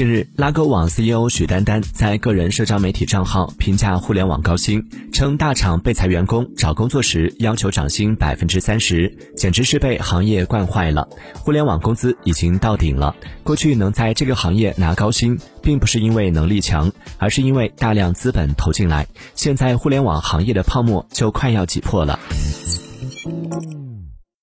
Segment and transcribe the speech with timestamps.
[0.00, 4.82] 近日，拉勾网 CEO 许丹丹在个人社交媒体账号评价互联网高薪，
[5.12, 11.06] 称大厂被裁员工找工作时要求涨薪百分之三十，简直是被行业惯坏了。
[11.34, 19.06] 互联网工资已经到顶了，过去能在这个行业拿高薪，并不是因为能力强，而是因为大量资本投进来。
[19.34, 22.18] 现在互联网行业的泡沫就快要挤破了。